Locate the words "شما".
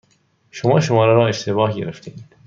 0.51-0.79